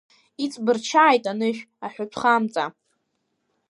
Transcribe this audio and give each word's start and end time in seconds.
Иҵбырчааит 0.43 1.25
анышә, 1.31 1.61
аҳәатәхамҵа. 1.85 2.65